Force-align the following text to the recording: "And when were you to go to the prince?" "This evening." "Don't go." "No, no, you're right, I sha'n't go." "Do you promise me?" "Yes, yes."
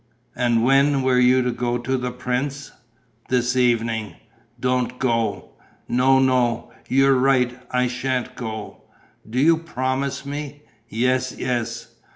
"And 0.35 0.63
when 0.63 1.03
were 1.03 1.19
you 1.19 1.43
to 1.43 1.51
go 1.51 1.77
to 1.77 1.95
the 1.95 2.09
prince?" 2.09 2.71
"This 3.29 3.55
evening." 3.55 4.15
"Don't 4.59 4.97
go." 4.97 5.51
"No, 5.87 6.17
no, 6.17 6.71
you're 6.89 7.13
right, 7.13 7.59
I 7.69 7.85
sha'n't 7.87 8.33
go." 8.35 8.81
"Do 9.29 9.37
you 9.39 9.57
promise 9.57 10.25
me?" 10.25 10.63
"Yes, 10.89 11.35
yes." 11.37 11.97